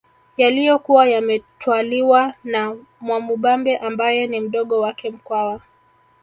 Yaliyokuwa 0.37 1.07
yametwaliwa 1.07 2.33
na 2.43 2.77
Mwamubambe 3.01 3.77
ambaye 3.77 4.27
ni 4.27 4.39
mdogo 4.39 4.79
wake 4.81 5.09
Mkwawa 5.09 5.61